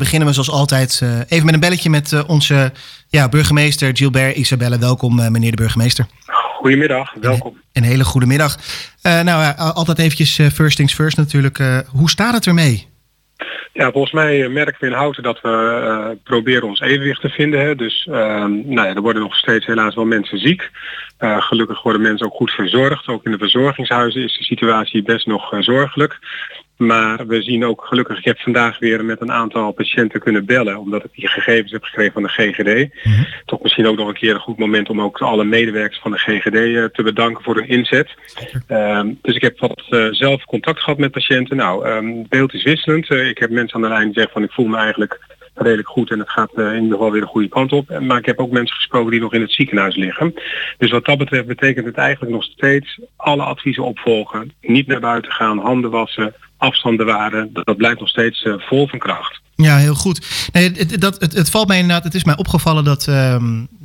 beginnen 0.00 0.28
we 0.28 0.34
zoals 0.34 0.50
altijd 0.50 1.00
uh, 1.02 1.18
even 1.28 1.44
met 1.44 1.54
een 1.54 1.60
belletje 1.60 1.90
met 1.90 2.12
uh, 2.12 2.22
onze 2.26 2.72
ja, 3.08 3.28
burgemeester 3.28 3.96
Gilbert 3.96 4.36
Isabelle. 4.36 4.78
Welkom 4.78 5.18
uh, 5.18 5.28
meneer 5.28 5.50
de 5.50 5.56
burgemeester. 5.56 6.06
Goedemiddag, 6.58 7.14
welkom. 7.20 7.52
Een, 7.52 7.82
een 7.82 7.88
hele 7.88 8.04
goede 8.04 8.26
middag. 8.26 8.56
nou, 9.02 9.56
altijd 9.56 9.98
eventjes 9.98 10.40
first 10.52 10.76
things 10.76 10.94
first 10.94 11.16
natuurlijk. 11.16 11.58
hoe 11.92 12.10
staat 12.10 12.34
het 12.34 12.46
ermee? 12.46 12.86
Ja, 13.72 13.90
volgens 13.90 14.12
mij 14.12 14.48
merken 14.48 14.80
we 14.80 14.86
in 14.86 14.92
Houten 14.92 15.22
dat 15.22 15.40
we 15.40 16.18
proberen 16.24 16.68
ons 16.68 16.80
evenwicht 16.80 17.20
te 17.20 17.28
vinden. 17.28 17.60
Hè. 17.60 17.74
Dus 17.74 18.06
ehm, 18.10 18.50
nou 18.50 18.88
ja, 18.88 18.94
er 18.94 19.00
worden 19.00 19.22
nog 19.22 19.36
steeds 19.36 19.66
helaas 19.66 19.94
wel 19.94 20.04
mensen 20.04 20.38
ziek. 20.38 20.70
gelukkig 21.18 21.82
worden 21.82 22.02
mensen 22.02 22.26
ook 22.26 22.34
goed 22.34 22.50
verzorgd. 22.50 23.08
Ook 23.08 23.24
in 23.24 23.30
de 23.30 23.38
verzorgingshuizen 23.38 24.22
is 24.22 24.36
de 24.38 24.44
situatie 24.44 25.02
best 25.02 25.26
nog 25.26 25.54
zorgelijk. 25.60 26.18
Maar 26.76 27.26
we 27.26 27.42
zien 27.42 27.64
ook 27.64 27.84
gelukkig, 27.84 28.18
ik 28.18 28.24
heb 28.24 28.38
vandaag 28.38 28.78
weer 28.78 29.04
met 29.04 29.20
een 29.20 29.32
aantal 29.32 29.72
patiënten 29.72 30.20
kunnen 30.20 30.44
bellen, 30.44 30.78
omdat 30.78 31.04
ik 31.04 31.10
die 31.12 31.28
gegevens 31.28 31.72
heb 31.72 31.82
gekregen 31.82 32.12
van 32.12 32.22
de 32.22 32.28
GGD. 32.28 33.04
Mhm. 33.04 33.22
Toch 33.44 33.62
misschien 33.62 33.86
ook 33.86 33.96
nog 33.96 34.08
een 34.08 34.14
keer 34.14 34.34
een 34.34 34.40
goed 34.40 34.58
moment 34.58 34.88
om 34.88 35.00
ook 35.00 35.20
alle 35.20 35.44
medewerkers 35.44 36.00
van 36.00 36.10
de 36.10 36.18
GGD 36.18 36.54
eh, 36.54 36.84
te 36.84 37.02
bedanken 37.02 37.44
voor 37.44 37.54
hun 37.54 37.68
inzet. 37.68 38.14
Um, 38.68 39.18
dus 39.22 39.34
ik 39.34 39.42
heb 39.42 39.58
wat 39.58 39.86
uh, 39.90 40.06
zelf 40.10 40.44
contact 40.44 40.80
gehad 40.80 40.98
met 40.98 41.10
patiënten. 41.10 41.56
Nou, 41.56 41.88
um, 41.88 42.18
het 42.18 42.28
beeld 42.28 42.54
is 42.54 42.62
wisselend. 42.62 43.10
Uh, 43.10 43.28
ik 43.28 43.38
heb 43.38 43.50
mensen 43.50 43.76
aan 43.76 43.82
de 43.82 43.88
lijn 43.88 44.04
die 44.04 44.14
zeggen 44.14 44.32
van 44.32 44.42
ik 44.42 44.52
voel 44.52 44.66
me 44.66 44.76
eigenlijk 44.76 45.20
redelijk 45.54 45.88
goed 45.88 46.10
en 46.10 46.18
het 46.18 46.30
gaat 46.30 46.50
in 46.56 46.74
ieder 46.74 46.90
geval 46.90 47.10
weer 47.10 47.20
de 47.20 47.26
goede 47.26 47.48
kant 47.48 47.72
op. 47.72 47.98
Maar 48.00 48.18
ik 48.18 48.26
heb 48.26 48.38
ook 48.38 48.50
mensen 48.50 48.76
gesproken 48.76 49.10
die 49.10 49.20
nog 49.20 49.32
in 49.32 49.40
het 49.40 49.52
ziekenhuis 49.52 49.96
liggen. 49.96 50.34
Dus 50.78 50.90
wat 50.90 51.04
dat 51.04 51.18
betreft 51.18 51.46
betekent 51.46 51.86
het 51.86 51.96
eigenlijk 51.96 52.32
nog 52.32 52.44
steeds 52.44 53.00
alle 53.16 53.42
adviezen 53.42 53.84
opvolgen. 53.84 54.52
Niet 54.60 54.86
naar 54.86 55.00
buiten 55.00 55.32
gaan, 55.32 55.58
handen 55.58 55.90
wassen, 55.90 56.34
afstand 56.56 56.96
bewaren, 56.96 57.52
dat, 57.52 57.66
dat 57.66 57.76
blijft 57.76 58.00
nog 58.00 58.08
steeds 58.08 58.44
uh, 58.44 58.54
vol 58.58 58.88
van 58.88 58.98
kracht. 58.98 59.40
Ja, 59.54 59.76
heel 59.76 59.94
goed. 59.94 60.48
Nee, 60.52 60.72
het, 60.72 61.00
dat, 61.00 61.20
het, 61.20 61.32
het, 61.32 61.50
valt 61.50 61.68
mij 61.68 61.78
inderdaad, 61.78 62.04
het 62.04 62.14
is 62.14 62.24
mij 62.24 62.36
opgevallen 62.36 62.84
dat 62.84 63.06
uh, 63.08 63.42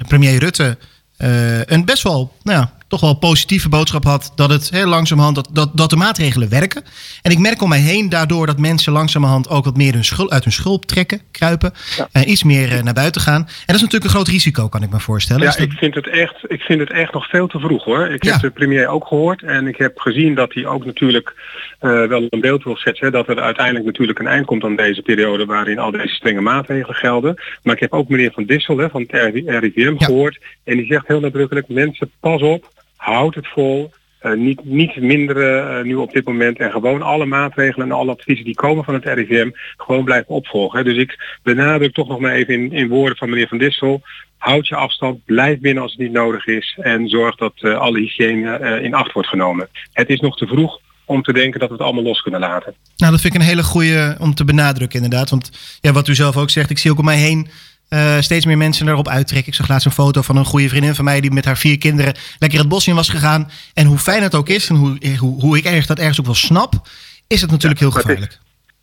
premier 0.08 0.40
Rutte 0.40 0.78
uh, 1.18 1.64
een 1.64 1.86
best 1.86 2.04
wel 2.04 2.36
nou 2.44 2.60
ja, 2.60 2.74
toch 2.92 3.02
wel 3.02 3.14
positieve 3.14 3.70
boodschap 3.70 4.04
had 4.04 4.32
dat 4.36 4.50
het 4.50 4.70
heel 4.70 4.88
langzamerhand 4.88 5.36
dat, 5.36 5.50
dat, 5.52 5.70
dat 5.74 5.90
de 5.90 5.96
maatregelen 5.96 6.50
werken. 6.50 6.84
En 7.22 7.32
ik 7.32 7.38
merk 7.38 7.62
om 7.62 7.70
mij 7.70 7.80
heen 7.80 8.10
daardoor 8.10 8.46
dat 8.46 8.60
mensen 8.60 8.94
langzamerhand 8.94 9.50
ook 9.50 9.66
wat 9.66 9.78
meer 9.78 9.94
hun 9.94 10.04
schul, 10.04 10.32
uit 10.32 10.44
hun 10.44 10.54
schulp 10.54 10.86
trekken, 10.86 11.22
kruipen. 11.32 11.74
En 12.12 12.30
iets 12.30 12.44
meer 12.44 12.72
uh, 12.72 12.82
naar 12.82 12.94
buiten 12.94 13.22
gaan. 13.22 13.42
En 13.42 13.48
dat 13.66 13.76
is 13.76 13.82
natuurlijk 13.82 14.04
een 14.04 14.18
groot 14.18 14.28
risico, 14.28 14.68
kan 14.68 14.84
ik 14.84 14.90
me 14.90 15.00
voorstellen. 15.00 15.44
Ja, 15.44 15.58
ik, 15.58 15.72
vind 15.72 15.96
het 15.96 16.08
echt, 16.08 16.36
ik 16.48 16.62
vind 16.62 16.80
het 16.80 16.92
echt 16.92 17.14
nog 17.14 17.30
veel 17.30 17.48
te 17.48 17.60
vroeg 17.60 17.84
hoor. 17.84 18.08
Ik 18.08 18.24
heb 18.24 18.40
de 18.40 18.50
premier 18.50 18.88
ook 18.88 19.08
gehoord 19.08 19.44
en 19.44 19.68
ik 19.68 19.78
heb 19.78 20.00
gezien 20.00 20.36
dat 20.36 20.54
hij 20.54 20.66
ook 20.66 20.86
natuurlijk 20.86 21.34
uh, 21.82 22.08
wel 22.08 22.28
een 22.30 22.42
beeld 22.42 22.64
wil 22.64 22.76
schetsen. 22.76 23.12
Dat 23.12 23.28
er 23.28 23.42
uiteindelijk 23.42 23.86
natuurlijk 23.86 24.20
een 24.20 24.28
eind 24.28 24.46
komt 24.46 24.64
aan 24.64 24.76
deze 24.76 25.02
periode 25.02 25.46
waarin 25.46 25.80
al 25.80 25.92
deze 25.92 26.16
strenge 26.16 26.42
maatregelen 26.42 26.96
gelden. 26.96 27.36
Maar 27.64 27.76
ik 27.76 27.82
heb 27.82 27.94
ook 27.94 28.10
meneer 28.10 28.32
Van 28.32 28.46
Dissel 28.46 28.78
hè, 28.78 28.90
van 28.90 29.02
het 29.08 29.46
RIVM 29.46 29.98
gehoord. 29.98 30.40
En 30.64 30.78
die 30.78 30.86
zegt 30.86 31.08
heel 31.08 31.20
nadrukkelijk, 31.20 31.68
mensen 31.68 32.12
pas 32.20 32.42
op 32.42 32.80
houd 33.02 33.36
het 33.36 33.48
vol. 33.48 33.92
Uh, 34.22 34.34
niet, 34.34 34.64
niet 34.64 34.96
minderen 34.96 35.78
uh, 35.78 35.84
nu 35.84 35.96
op 35.96 36.12
dit 36.12 36.26
moment 36.26 36.60
en 36.60 36.72
gewoon 36.72 37.02
alle 37.02 37.26
maatregelen 37.26 37.88
en 37.88 37.96
alle 37.96 38.12
adviezen 38.12 38.46
die 38.46 38.56
komen 38.56 38.84
van 38.84 38.94
het 38.94 39.06
RIVM 39.06 39.50
gewoon 39.78 40.04
blijven 40.04 40.28
opvolgen. 40.28 40.86
Dus 40.86 40.98
ik 40.98 41.40
benadruk 41.44 41.94
toch 41.94 42.08
nog 42.08 42.20
maar 42.20 42.32
even 42.32 42.54
in, 42.54 42.72
in 42.72 42.88
woorden 42.88 43.18
van 43.18 43.30
meneer 43.30 43.48
Van 43.48 43.58
Dissel. 43.58 44.02
Houd 44.38 44.68
je 44.68 44.76
afstand, 44.76 45.26
blijf 45.26 45.60
binnen 45.60 45.84
als 45.84 45.92
het 45.92 46.02
niet 46.02 46.12
nodig 46.12 46.46
is 46.46 46.78
en 46.82 47.08
zorg 47.08 47.36
dat 47.36 47.54
uh, 47.62 47.78
alle 47.78 48.00
hygiëne 48.00 48.80
in 48.82 48.94
acht 48.94 49.12
wordt 49.12 49.30
genomen. 49.30 49.70
Het 49.94 50.10
is 50.10 50.20
nog 50.20 50.38
te 50.38 50.48
vroeg 50.48 50.80
om 51.06 51.22
te 51.22 51.34
denken 51.34 51.60
dat 51.60 51.70
we 51.70 51.76
het 51.76 51.84
allemaal 51.84 52.04
los 52.04 52.22
kunnen 52.22 52.40
laten. 52.40 52.76
Nou, 52.98 53.12
dat 53.12 53.22
vind 53.22 53.34
ik 53.34 53.42
een 53.42 53.48
hele 53.48 53.64
goede 53.64 54.16
om 54.20 54.34
te 54.34 54.46
benadrukken 54.46 55.04
inderdaad. 55.04 55.30
Want 55.30 55.52
ja, 55.82 55.92
wat 55.92 56.08
u 56.08 56.16
zelf 56.16 56.38
ook 56.38 56.50
zegt, 56.50 56.70
ik 56.70 56.78
zie 56.78 56.92
ook 56.92 57.00
om 57.00 57.06
mij 57.06 57.18
heen 57.18 57.48
uh, 57.94 58.20
steeds 58.20 58.46
meer 58.46 58.58
mensen 58.58 58.88
erop 58.88 59.08
uittrekken. 59.08 59.52
Ik 59.52 59.58
zag 59.58 59.68
laatst 59.68 59.86
een 59.86 59.92
foto 59.92 60.22
van 60.22 60.36
een 60.36 60.46
goede 60.46 60.70
vriendin 60.70 60.96
van 60.96 61.06
mij 61.06 61.22
die 61.22 61.32
met 61.32 61.46
haar 61.46 61.58
vier 61.58 61.78
kinderen 61.78 62.14
lekker 62.40 62.60
het 62.60 62.68
bos 62.68 62.88
in 62.88 62.96
was 62.96 63.10
gegaan. 63.10 63.52
En 63.74 63.86
hoe 63.86 63.98
fijn 63.98 64.24
het 64.24 64.36
ook 64.36 64.50
is 64.50 64.68
en 64.70 64.76
hoe, 64.76 65.18
hoe, 65.18 65.42
hoe 65.42 65.58
ik 65.58 65.66
ergens 65.66 65.88
dat 65.88 66.00
ergens 66.00 66.20
ook 66.20 66.26
wel 66.26 66.36
snap, 66.36 66.90
is 67.28 67.42
het 67.42 67.52
natuurlijk 67.52 67.80
heel 67.80 67.92
gevaarlijk. 67.92 68.40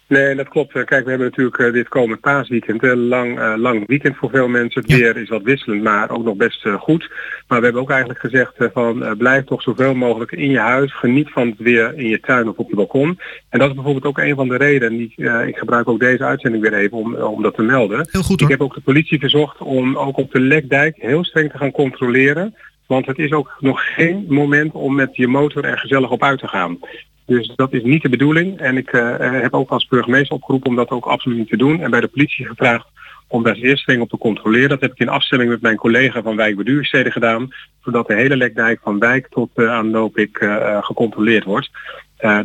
Nee, 0.08 0.34
dat 0.34 0.48
klopt. 0.48 0.74
Eh, 0.74 0.84
kijk, 0.84 1.04
we 1.04 1.10
hebben 1.10 1.28
natuurlijk 1.28 1.58
uh, 1.58 1.72
dit 1.72 1.88
komend 1.88 2.20
paasweekend. 2.20 2.82
Een 2.82 3.06
lang, 3.06 3.38
uh, 3.38 3.54
lang 3.56 3.86
weekend 3.86 4.16
voor 4.16 4.30
veel 4.30 4.48
mensen. 4.48 4.82
Het 4.82 4.92
weer 4.92 5.16
is 5.16 5.28
wat 5.28 5.42
wisselend, 5.42 5.82
maar 5.82 6.10
ook 6.10 6.24
nog 6.24 6.36
best 6.36 6.68
goed. 6.78 7.10
Maar 7.48 7.58
we 7.58 7.64
hebben 7.64 7.82
ook 7.82 7.90
eigenlijk 7.90 8.20
gezegd 8.20 8.54
van 8.72 9.14
blijf 9.18 9.44
toch 9.44 9.62
zoveel 9.62 9.94
mogelijk 9.94 10.32
in 10.32 10.50
je 10.50 10.58
huis. 10.58 10.94
Geniet 10.94 11.30
van 11.30 11.48
het 11.48 11.58
weer 11.58 11.98
in 11.98 12.08
je 12.08 12.20
tuin 12.20 12.48
of 12.48 12.56
op 12.56 12.68
je 12.68 12.76
balkon. 12.76 13.20
En 13.48 13.58
dat 13.58 13.68
is 13.68 13.74
bijvoorbeeld 13.74 14.04
ook 14.04 14.18
een 14.18 14.34
van 14.34 14.48
de 14.48 14.56
redenen. 14.56 14.98
Die, 14.98 15.12
ik 15.46 15.56
gebruik 15.56 15.88
ook 15.88 16.00
deze 16.00 16.24
uitzending 16.24 16.62
weer 16.62 16.74
even 16.74 16.96
om, 16.96 17.14
om 17.14 17.42
dat 17.42 17.54
te 17.54 17.62
melden. 17.62 18.08
Heel 18.10 18.22
goed, 18.22 18.40
ik 18.40 18.48
heb 18.48 18.60
ook 18.60 18.74
de 18.74 18.80
politie 18.80 19.18
verzocht 19.18 19.60
om 19.60 19.96
ook 19.96 20.16
op 20.16 20.32
de 20.32 20.40
Lekdijk 20.40 20.96
heel 20.96 21.24
streng 21.24 21.50
te 21.50 21.58
gaan 21.58 21.70
controleren. 21.70 22.54
Want 22.86 23.06
het 23.06 23.18
is 23.18 23.32
ook 23.32 23.56
nog 23.60 23.94
geen 23.94 24.24
moment 24.28 24.72
om 24.72 24.94
met 24.94 25.16
je 25.16 25.28
motor 25.28 25.64
er 25.64 25.78
gezellig 25.78 26.10
op 26.10 26.22
uit 26.22 26.38
te 26.38 26.48
gaan. 26.48 26.78
Dus 27.28 27.52
dat 27.56 27.72
is 27.72 27.82
niet 27.82 28.02
de 28.02 28.08
bedoeling. 28.08 28.58
En 28.58 28.76
ik 28.76 28.92
uh, 28.92 29.16
heb 29.18 29.54
ook 29.54 29.70
als 29.70 29.86
burgemeester 29.86 30.36
opgeroepen 30.36 30.70
om 30.70 30.76
dat 30.76 30.90
ook 30.90 31.06
absoluut 31.06 31.38
niet 31.38 31.48
te 31.48 31.56
doen. 31.56 31.80
En 31.80 31.90
bij 31.90 32.00
de 32.00 32.08
politie 32.08 32.46
gevraagd 32.46 32.86
om 33.26 33.42
daar 33.42 33.54
eerst 33.54 33.82
streng 33.82 34.00
op 34.00 34.08
te 34.08 34.18
controleren. 34.18 34.68
Dat 34.68 34.80
heb 34.80 34.92
ik 34.92 34.98
in 34.98 35.08
afstemming 35.08 35.50
met 35.50 35.60
mijn 35.60 35.76
collega 35.76 36.22
van 36.22 36.36
Wijk 36.36 36.56
Beduursteden 36.56 37.12
gedaan. 37.12 37.48
Zodat 37.82 38.06
de 38.06 38.14
hele 38.14 38.36
lekdijk 38.36 38.80
van 38.82 38.98
Wijk 38.98 39.28
tot 39.28 39.50
uh, 39.54 39.70
aan 39.70 39.90
Loopik 39.90 40.40
uh, 40.40 40.82
gecontroleerd 40.82 41.44
wordt. 41.44 41.70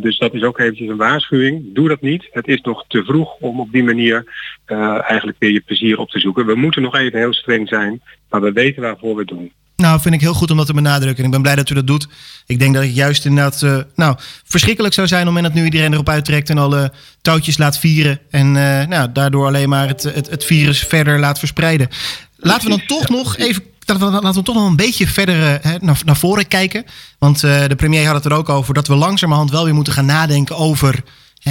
Dus 0.00 0.18
dat 0.18 0.34
is 0.34 0.42
ook 0.42 0.58
eventjes 0.58 0.88
een 0.88 0.96
waarschuwing. 0.96 1.74
Doe 1.74 1.88
dat 1.88 2.00
niet. 2.00 2.28
Het 2.30 2.48
is 2.48 2.60
nog 2.60 2.84
te 2.88 3.04
vroeg 3.04 3.36
om 3.40 3.60
op 3.60 3.72
die 3.72 3.84
manier 3.84 4.24
eigenlijk 5.06 5.38
weer 5.38 5.50
je 5.50 5.60
plezier 5.60 5.98
op 5.98 6.10
te 6.10 6.18
zoeken. 6.18 6.46
We 6.46 6.54
moeten 6.54 6.82
nog 6.82 6.96
even 6.96 7.18
heel 7.18 7.32
streng 7.32 7.68
zijn, 7.68 8.02
maar 8.30 8.40
we 8.40 8.52
weten 8.52 8.82
waarvoor 8.82 9.14
we 9.14 9.20
het 9.20 9.28
doen. 9.28 9.52
Nou, 9.76 10.00
vind 10.00 10.14
ik 10.14 10.20
heel 10.20 10.34
goed 10.34 10.50
om 10.50 10.56
dat 10.56 10.66
te 10.66 10.74
benadrukken. 10.74 11.18
En 11.18 11.24
ik 11.24 11.30
ben 11.30 11.42
blij 11.42 11.54
dat 11.54 11.70
u 11.70 11.74
dat 11.74 11.86
doet. 11.86 12.08
Ik 12.46 12.58
denk 12.58 12.74
dat 12.74 12.82
het 12.82 12.94
juist 12.94 13.24
inderdaad 13.24 13.62
uh, 13.62 13.78
nou, 13.94 14.16
verschrikkelijk 14.44 14.94
zou 14.94 15.06
zijn 15.06 15.28
om 15.28 15.42
dat 15.42 15.54
nu 15.54 15.64
iedereen 15.64 15.92
erop 15.92 16.08
uittrekt 16.08 16.50
en 16.50 16.58
alle 16.58 16.92
touwtjes 17.22 17.58
laat 17.58 17.78
vieren. 17.78 18.20
En 18.30 18.46
uh, 18.46 18.84
nou, 18.84 19.12
daardoor 19.12 19.46
alleen 19.46 19.68
maar 19.68 19.88
het, 19.88 20.02
het, 20.02 20.30
het 20.30 20.44
virus 20.44 20.78
verder 20.78 21.18
laat 21.18 21.38
verspreiden. 21.38 21.88
Laten 22.36 22.70
we 22.70 22.76
dan 22.76 22.86
toch 22.86 23.08
nog 23.08 23.36
even 23.36 23.62
laten 23.86 24.34
we 24.34 24.42
toch 24.42 24.54
nog 24.54 24.66
een 24.66 24.76
beetje 24.76 25.06
verder 25.06 25.60
naar, 25.80 26.00
naar 26.04 26.16
voren 26.16 26.48
kijken. 26.48 26.84
Want 27.18 27.40
de 27.40 27.74
premier 27.76 28.06
had 28.06 28.14
het 28.14 28.24
er 28.24 28.32
ook 28.32 28.48
over 28.48 28.74
dat 28.74 28.86
we 28.86 28.94
langzamerhand 28.94 29.50
wel 29.50 29.64
weer 29.64 29.74
moeten 29.74 29.92
gaan 29.92 30.06
nadenken 30.06 30.56
over 30.56 31.02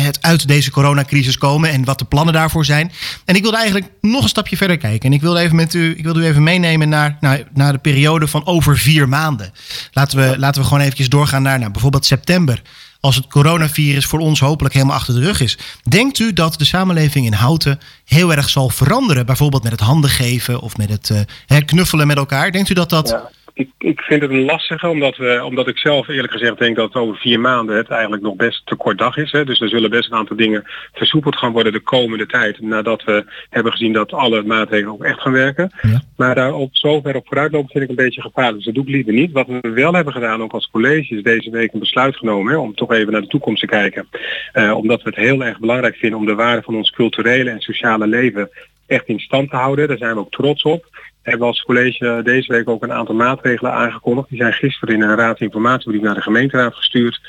het 0.01 0.21
uit 0.21 0.47
deze 0.47 0.71
coronacrisis 0.71 1.37
komen 1.37 1.69
en 1.69 1.85
wat 1.85 1.99
de 1.99 2.05
plannen 2.05 2.33
daarvoor 2.33 2.65
zijn. 2.65 2.91
En 3.25 3.35
ik 3.35 3.41
wilde 3.41 3.57
eigenlijk 3.57 3.89
nog 4.01 4.23
een 4.23 4.29
stapje 4.29 4.57
verder 4.57 4.77
kijken. 4.77 5.09
En 5.09 5.15
ik 5.15 5.21
wilde 5.21 5.39
even 5.39 5.55
met 5.55 5.73
u, 5.73 5.97
ik 5.97 6.03
wilde 6.03 6.21
u 6.21 6.25
even 6.25 6.43
meenemen 6.43 6.89
naar, 6.89 7.17
naar, 7.19 7.43
naar 7.53 7.71
de 7.71 7.77
periode 7.77 8.27
van 8.27 8.45
over 8.45 8.77
vier 8.77 9.09
maanden. 9.09 9.53
Laten 9.91 10.17
we, 10.17 10.39
laten 10.39 10.61
we 10.61 10.67
gewoon 10.67 10.83
eventjes 10.83 11.09
doorgaan 11.09 11.41
naar 11.41 11.59
nou, 11.59 11.71
bijvoorbeeld 11.71 12.05
september. 12.05 12.61
Als 12.99 13.15
het 13.15 13.27
coronavirus 13.27 14.05
voor 14.05 14.19
ons 14.19 14.39
hopelijk 14.39 14.73
helemaal 14.73 14.95
achter 14.95 15.13
de 15.13 15.19
rug 15.19 15.41
is. 15.41 15.57
Denkt 15.89 16.19
u 16.19 16.33
dat 16.33 16.57
de 16.57 16.65
samenleving 16.65 17.25
in 17.25 17.33
Houten 17.33 17.79
heel 18.05 18.33
erg 18.33 18.49
zal 18.49 18.69
veranderen? 18.69 19.25
Bijvoorbeeld 19.25 19.63
met 19.63 19.71
het 19.71 19.81
handen 19.81 20.09
geven 20.09 20.59
of 20.59 20.77
met 20.77 20.89
het 20.89 21.09
uh, 21.09 21.57
knuffelen 21.65 22.07
met 22.07 22.17
elkaar. 22.17 22.51
Denkt 22.51 22.69
u 22.69 22.73
dat 22.73 22.89
dat... 22.89 23.17
ik, 23.53 23.69
ik 23.77 24.01
vind 24.01 24.21
het 24.21 24.31
een 24.31 24.45
lastige, 24.45 24.87
omdat, 24.87 25.17
we, 25.17 25.43
omdat 25.43 25.67
ik 25.67 25.77
zelf 25.77 26.07
eerlijk 26.07 26.33
gezegd 26.33 26.59
denk 26.59 26.75
dat 26.75 26.95
over 26.95 27.15
vier 27.15 27.39
maanden 27.39 27.75
het 27.75 27.89
eigenlijk 27.89 28.21
nog 28.21 28.35
best 28.35 28.65
te 28.65 28.75
kort 28.75 28.97
dag 28.97 29.17
is. 29.17 29.31
Hè. 29.31 29.45
Dus 29.45 29.61
er 29.61 29.69
zullen 29.69 29.89
best 29.89 30.11
een 30.11 30.17
aantal 30.17 30.35
dingen 30.35 30.63
versoepeld 30.93 31.35
gaan 31.35 31.51
worden 31.51 31.71
de 31.73 31.79
komende 31.79 32.25
tijd, 32.25 32.61
nadat 32.61 33.03
we 33.03 33.25
hebben 33.49 33.71
gezien 33.71 33.93
dat 33.93 34.13
alle 34.13 34.43
maatregelen 34.43 34.93
ook 34.93 35.03
echt 35.03 35.21
gaan 35.21 35.31
werken. 35.31 35.71
Ja. 35.81 36.01
Maar 36.17 36.35
daar 36.35 36.53
op 36.53 36.75
zover 36.75 37.15
op 37.15 37.27
vooruitlopen 37.27 37.69
vind 37.69 37.83
ik 37.83 37.89
een 37.89 37.95
beetje 37.95 38.21
gevaarlijk. 38.21 38.55
Dus 38.55 38.65
dat 38.65 38.73
doe 38.73 38.83
ik 38.83 38.89
liever 38.89 39.13
niet. 39.13 39.31
Wat 39.31 39.47
we 39.47 39.69
wel 39.69 39.93
hebben 39.93 40.13
gedaan, 40.13 40.41
ook 40.41 40.53
als 40.53 40.69
college, 40.71 41.15
is 41.15 41.23
deze 41.23 41.49
week 41.49 41.73
een 41.73 41.79
besluit 41.79 42.15
genomen 42.15 42.53
hè, 42.53 42.59
om 42.59 42.75
toch 42.75 42.91
even 42.91 43.11
naar 43.11 43.21
de 43.21 43.27
toekomst 43.27 43.61
te 43.61 43.67
kijken. 43.67 44.07
Uh, 44.53 44.75
omdat 44.75 45.01
we 45.01 45.09
het 45.09 45.19
heel 45.19 45.43
erg 45.43 45.59
belangrijk 45.59 45.95
vinden 45.95 46.19
om 46.19 46.25
de 46.25 46.35
waarde 46.35 46.61
van 46.61 46.75
ons 46.75 46.91
culturele 46.91 47.49
en 47.49 47.59
sociale 47.59 48.07
leven 48.07 48.49
echt 48.93 49.07
in 49.07 49.19
stand 49.19 49.49
te 49.49 49.55
houden. 49.55 49.87
Daar 49.87 49.97
zijn 49.97 50.13
we 50.13 50.19
ook 50.19 50.31
trots 50.31 50.63
op 50.63 50.91
hebben 51.21 51.47
als 51.47 51.63
college 51.63 52.21
deze 52.23 52.51
week 52.51 52.69
ook 52.69 52.83
een 52.83 52.93
aantal 52.93 53.15
maatregelen 53.15 53.73
aangekondigd. 53.73 54.29
Die 54.29 54.37
zijn 54.37 54.53
gisteren 54.53 54.95
in 54.95 55.01
een 55.01 55.15
raadsinformatiebrief 55.15 56.01
naar 56.01 56.15
de 56.15 56.21
gemeenteraad 56.21 56.75
gestuurd. 56.75 57.21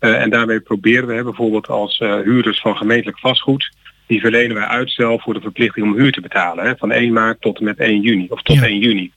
Uh, 0.00 0.22
en 0.22 0.30
daarmee 0.30 0.60
proberen 0.60 1.16
we 1.16 1.22
bijvoorbeeld 1.22 1.68
als 1.68 2.00
uh, 2.00 2.14
huurders 2.14 2.60
van 2.60 2.76
gemeentelijk 2.76 3.18
vastgoed 3.18 3.70
die 4.06 4.20
verlenen 4.20 4.56
wij 4.56 4.66
uitstel 4.66 5.18
voor 5.18 5.34
de 5.34 5.40
verplichting 5.40 5.86
om 5.86 5.94
huur 5.94 6.12
te 6.12 6.20
betalen. 6.20 6.64
Hè, 6.64 6.76
van 6.76 6.90
1 6.90 7.12
maart 7.12 7.40
tot 7.40 7.58
en 7.58 7.64
met 7.64 7.78
1 7.78 8.00
juni. 8.00 8.26
Of 8.28 8.42
tot 8.42 8.56
ja. 8.56 8.62
1 8.62 8.78
juni. 8.78 9.12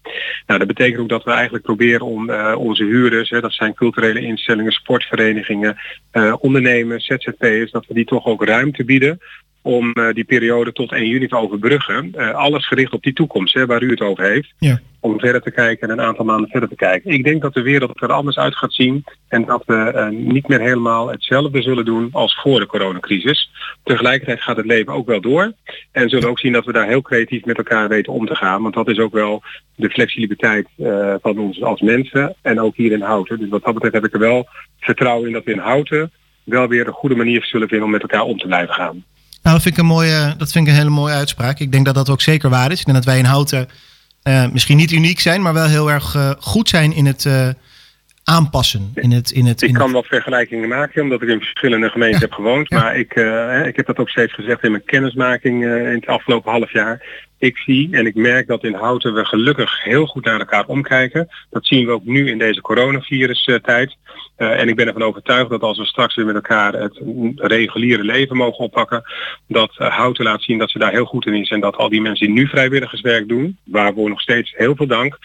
Nou, 0.46 0.60
dat 0.60 0.68
betekent 0.68 1.00
ook 1.00 1.10
dat 1.10 1.24
we 1.24 1.32
eigenlijk 1.32 1.64
proberen 1.64 2.06
om 2.06 2.30
uh, 2.30 2.56
onze 2.58 2.84
huurders, 2.84 3.30
hè, 3.30 3.42
dat 3.42 3.54
zijn 3.54 3.74
culturele 3.74 4.22
instellingen, 4.22 4.72
sportverenigingen, 4.72 5.78
uh, 6.14 6.36
ondernemers, 6.40 7.06
ZZP'ers, 7.06 7.72
dat 7.72 7.86
we 7.88 7.94
die 7.94 8.06
toch 8.06 8.26
ook 8.26 8.44
ruimte 8.44 8.86
bieden 8.86 9.20
om 9.66 9.94
die 10.14 10.24
periode 10.24 10.72
tot 10.72 10.92
1 10.92 11.08
juni 11.08 11.28
te 11.28 11.38
overbruggen. 11.38 12.34
alles 12.34 12.68
gericht 12.68 12.94
op 12.94 13.04
die 13.04 13.14
toekomst, 13.14 13.54
hè, 13.54 13.66
waar 13.66 13.82
u 13.82 13.90
het 13.90 14.02
over 14.02 14.24
heeft. 14.24 14.54
Ja. 14.60 14.80
Om 15.00 15.20
verder 15.20 15.42
te 15.42 15.52
kijken 15.52 15.90
en 15.90 15.98
een 15.98 16.06
aantal 16.06 16.26
maanden 16.26 16.50
verder 16.50 16.70
te 16.70 16.76
kijken. 16.76 17.12
Ik 17.12 17.24
denk 17.24 17.42
dat 17.42 17.54
de 17.54 17.62
wereld 17.62 18.02
er 18.02 18.12
anders 18.12 18.38
uit 18.38 18.56
gaat 18.56 18.74
zien 18.74 19.04
en 19.28 19.46
dat 19.46 19.64
we 19.66 20.10
niet 20.12 20.48
meer 20.48 20.60
helemaal 20.60 21.12
hetzelfde 21.12 21.62
zullen 21.62 21.86
doen 21.86 22.10
als 22.12 22.40
voor 22.42 22.60
de 22.60 22.66
coronacrisis. 22.66 23.52
Tegelijkertijd 23.84 24.42
gaat 24.42 24.58
het 24.58 24.66
leven 24.66 24.94
ook 24.94 25.08
wel 25.08 25.22
door. 25.22 25.54
En 25.92 26.10
zullen 26.10 26.30
ook 26.30 26.40
zien 26.40 26.52
dat 26.52 26.66
we 26.66 26.72
daar 26.72 26.88
heel 26.88 27.02
creatief 27.02 27.46
met 27.46 27.58
elkaar 27.58 27.88
weten 27.88 28.14
om 28.14 28.26
te 28.26 28.36
gaan. 28.36 28.62
Want 28.62 28.74
dat 28.74 28.90
is 28.90 29.00
ook 29.00 29.14
wel 29.14 29.44
de 29.76 29.90
flexibiliteit 29.90 30.68
van 31.22 31.38
ons 31.38 31.64
als 31.64 31.82
mensen 31.82 32.36
en 32.42 32.60
ook 32.60 32.76
hier 32.76 32.92
in 32.92 33.02
Houten. 33.02 33.40
Dus 33.40 33.50
wat 33.50 33.64
dat 33.64 33.74
betreft 33.74 33.96
heb 33.96 34.06
ik 34.06 34.14
er 34.14 34.20
wel 34.20 34.48
vertrouwen 34.80 35.28
in 35.28 35.34
dat 35.34 35.44
we 35.44 35.52
in 35.52 35.60
Houten 35.60 36.12
wel 36.44 36.68
weer 36.68 36.88
een 36.88 36.94
goede 36.94 37.16
manier 37.16 37.44
zullen 37.44 37.68
vinden 37.68 37.86
om 37.86 37.92
met 37.92 38.02
elkaar 38.02 38.24
om 38.24 38.38
te 38.38 38.48
blijven 38.48 38.74
gaan. 38.74 39.04
Nou, 39.46 39.58
dat 39.58 39.66
vind 39.66 39.78
ik 39.78 39.84
een 39.84 39.90
mooie, 39.90 40.34
dat 40.38 40.52
vind 40.52 40.68
ik 40.68 40.72
een 40.72 40.80
hele 40.80 40.90
mooie 40.90 41.14
uitspraak. 41.14 41.60
Ik 41.60 41.72
denk 41.72 41.86
dat 41.86 41.96
dat 41.96 42.10
ook 42.10 42.22
zeker 42.22 42.50
waar 42.50 42.72
is. 42.72 42.80
Ik 42.80 42.86
denk 42.86 42.98
dat 42.98 43.06
wij 43.06 43.18
in 43.18 43.26
Houten 43.26 43.68
uh, 44.24 44.52
misschien 44.52 44.78
niet 44.78 44.92
uniek 44.92 45.20
zijn, 45.20 45.42
maar 45.42 45.54
wel 45.54 45.68
heel 45.68 45.92
erg 45.92 46.16
uh, 46.16 46.32
goed 46.40 46.70
zijn 46.70 46.94
in 46.94 47.06
het 47.06 47.26
uh, 47.26 47.48
aanpassen. 48.24 48.92
In 48.96 49.12
het, 49.12 49.32
in 49.32 49.46
het, 49.46 49.62
ik 49.62 49.70
in 49.70 49.76
kan 49.76 49.84
het... 49.84 49.92
wel 49.92 50.04
vergelijkingen 50.04 50.70
maken, 50.70 51.02
omdat 51.02 51.22
ik 51.22 51.30
in 51.30 51.40
verschillende 51.40 51.90
gemeenten 51.90 52.20
ja. 52.20 52.26
heb 52.26 52.34
gewoond. 52.34 52.70
Ja. 52.70 52.80
Maar 52.80 52.98
ik, 52.98 53.14
ik 53.68 53.76
heb 53.76 53.86
dat 53.86 53.98
ook 53.98 54.10
steeds 54.10 54.34
gezegd 54.34 54.64
in 54.64 54.72
mijn 54.72 54.86
kennismaking 54.86 55.64
in 55.64 55.96
het 55.96 56.08
afgelopen 56.08 56.52
half 56.52 56.72
jaar 56.72 57.24
ik 57.38 57.58
zie 57.58 57.90
en 57.92 58.06
ik 58.06 58.16
merk 58.16 58.48
dat 58.48 58.64
in 58.64 58.74
Houten 58.74 59.14
we 59.14 59.26
gelukkig 59.26 59.84
heel 59.84 60.06
goed 60.06 60.26
naar 60.26 60.40
elkaar 60.40 60.66
omkijken. 60.66 61.28
Dat 61.50 61.66
zien 61.66 61.86
we 61.86 61.92
ook 61.92 62.06
nu 62.06 62.30
in 62.30 62.38
deze 62.38 62.62
coronavirus 62.62 63.50
tijd. 63.62 63.96
Uh, 64.38 64.60
en 64.60 64.68
ik 64.68 64.76
ben 64.76 64.88
ervan 64.88 65.02
overtuigd 65.02 65.50
dat 65.50 65.62
als 65.62 65.78
we 65.78 65.86
straks 65.86 66.16
weer 66.16 66.26
met 66.26 66.36
elkaar 66.36 66.74
het 66.74 67.00
reguliere 67.36 68.04
leven 68.04 68.38
mogen 68.38 68.64
oppakken, 68.64 69.04
dat 69.48 69.76
uh, 69.78 69.88
Houten 69.88 70.24
laat 70.24 70.42
zien 70.42 70.58
dat 70.58 70.70
ze 70.70 70.80
daar 70.80 70.92
heel 70.92 71.06
goed 71.06 71.26
in 71.26 71.34
is. 71.34 71.50
En 71.50 71.60
dat 71.60 71.76
al 71.76 71.90
die 71.90 72.02
mensen 72.02 72.26
die 72.26 72.36
nu 72.36 72.48
vrijwilligerswerk 72.48 73.28
doen, 73.28 73.58
waarvoor 73.64 74.10
nog 74.10 74.22
steeds 74.22 74.54
heel 74.56 74.76
veel 74.76 74.88
dank, 74.88 75.18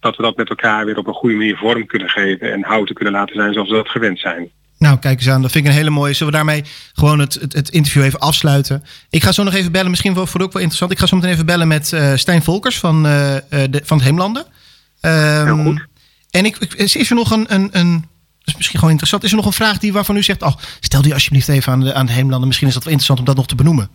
dat 0.00 0.16
we 0.16 0.22
dat 0.22 0.36
met 0.36 0.48
elkaar 0.48 0.84
weer 0.84 0.98
op 0.98 1.06
een 1.06 1.14
goede 1.14 1.36
manier 1.36 1.56
vorm 1.56 1.86
kunnen 1.86 2.08
geven 2.08 2.52
en 2.52 2.64
Houten 2.64 2.94
kunnen 2.94 3.14
laten 3.14 3.34
zijn 3.34 3.52
zoals 3.52 3.68
we 3.68 3.76
dat 3.76 3.88
gewend 3.88 4.18
zijn. 4.18 4.50
Nou, 4.78 4.98
kijk 4.98 5.18
eens 5.18 5.28
aan. 5.28 5.42
Dat 5.42 5.50
vind 5.50 5.64
ik 5.64 5.70
een 5.70 5.76
hele 5.76 5.90
mooie. 5.90 6.12
Zullen 6.12 6.32
we 6.32 6.38
daarmee 6.38 6.64
gewoon 6.92 7.18
het, 7.18 7.34
het, 7.34 7.52
het, 7.52 7.68
interview 7.68 8.02
even 8.02 8.18
afsluiten? 8.18 8.84
Ik 9.10 9.22
ga 9.22 9.32
zo 9.32 9.42
nog 9.42 9.54
even 9.54 9.72
bellen. 9.72 9.90
Misschien 9.90 10.14
voor 10.14 10.40
ook 10.40 10.52
wel 10.52 10.62
interessant. 10.62 10.90
Ik 10.90 10.98
ga 10.98 11.06
zo 11.06 11.16
meteen 11.16 11.32
even 11.32 11.46
bellen 11.46 11.68
met 11.68 11.92
uh, 11.92 12.14
Stijn 12.14 12.42
Volkers 12.42 12.78
van, 12.78 13.02
de, 13.02 13.80
van 13.84 13.96
het 13.96 14.06
Heemlanden. 14.06 14.44
Um, 15.00 15.44
Heel 15.44 15.64
goed. 15.64 15.86
En 16.30 16.44
ik, 16.44 16.56
is, 16.56 16.96
is 16.96 17.10
er 17.10 17.16
nog 17.16 17.30
een, 17.30 17.54
een, 17.54 17.68
een... 17.72 18.04
Is 18.48 18.56
misschien 18.56 18.78
gewoon 18.78 18.90
interessant. 18.90 19.24
Is 19.24 19.30
er 19.30 19.36
nog 19.36 19.46
een 19.46 19.52
vraag 19.52 19.78
die 19.78 19.92
waarvan 19.92 20.16
u 20.16 20.22
zegt... 20.22 20.42
Oh, 20.42 20.56
stel 20.80 21.02
die 21.02 21.12
alsjeblieft 21.12 21.48
even 21.48 21.72
aan 21.72 21.80
de, 21.80 21.94
aan 21.94 22.06
de 22.06 22.12
Heemlanden. 22.12 22.46
Misschien 22.46 22.68
is 22.68 22.74
dat 22.74 22.84
wel 22.84 22.92
interessant 22.92 23.18
om 23.18 23.34
dat 23.34 23.36
nog 23.36 23.46
te 23.46 23.54
benoemen. 23.54 23.88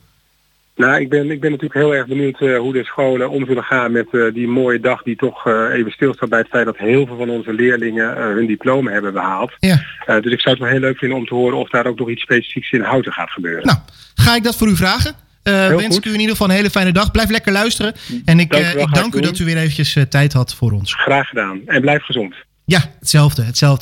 Nou, 0.75 1.01
ik 1.01 1.09
ben, 1.09 1.31
ik 1.31 1.39
ben 1.41 1.51
natuurlijk 1.51 1.79
heel 1.79 1.95
erg 1.95 2.07
benieuwd 2.07 2.41
uh, 2.41 2.57
hoe 2.57 2.73
de 2.73 2.83
scholen 2.83 3.29
om 3.29 3.45
zullen 3.45 3.63
gaan 3.63 3.91
met 3.91 4.07
uh, 4.11 4.33
die 4.33 4.47
mooie 4.47 4.79
dag 4.79 5.03
die 5.03 5.15
toch 5.15 5.47
uh, 5.47 5.73
even 5.73 5.91
stilstaat 5.91 6.29
bij 6.29 6.39
het 6.39 6.47
feit 6.47 6.65
dat 6.65 6.77
heel 6.77 7.05
veel 7.05 7.17
van 7.17 7.29
onze 7.29 7.53
leerlingen 7.53 8.17
hun 8.17 8.47
diploma 8.47 8.91
hebben 8.91 9.13
behaald. 9.13 9.51
Ja. 9.59 9.79
dus 10.05 10.31
ik 10.31 10.41
zou 10.41 10.55
het 10.55 10.63
wel 10.63 10.71
heel 10.71 10.79
leuk 10.79 10.97
vinden 10.97 11.17
om 11.17 11.25
te 11.25 11.33
horen 11.33 11.57
of 11.57 11.69
daar 11.69 11.85
ook 11.85 11.99
nog 11.99 12.09
iets 12.09 12.21
specifieks 12.21 12.71
in 12.71 12.81
houten 12.81 13.11
gaat 13.11 13.29
gebeuren. 13.29 13.65
Nou, 13.65 13.77
ga 14.15 14.35
ik 14.35 14.43
dat 14.43 14.55
voor 14.55 14.67
u 14.67 14.75
vragen. 14.75 15.15
wens 15.43 15.83
goed. 15.83 15.95
ik 15.95 16.05
u 16.05 16.13
in 16.13 16.19
ieder 16.19 16.31
geval 16.31 16.49
een 16.49 16.55
hele 16.55 16.69
fijne 16.69 16.91
dag. 16.91 17.11
Blijf 17.11 17.29
lekker 17.29 17.51
luisteren. 17.51 17.93
En 18.25 18.39
ik 18.39 18.51
Dank 18.51 18.63
u 18.63 18.73
wel, 18.73 18.83
ik 18.83 18.93
dank 18.93 19.15
u 19.15 19.21
dat 19.21 19.39
u 19.39 19.45
weer 19.45 19.57
eventjes 19.57 19.97
tijd 20.09 20.33
had 20.33 20.55
voor 20.55 20.71
ons. 20.71 20.93
Graag 20.93 21.27
gedaan. 21.27 21.61
En 21.65 21.81
blijf 21.81 22.03
gezond. 22.03 22.35
Ja, 22.65 22.79
hetzelfde. 22.99 23.43
hetzelfde. 23.43 23.71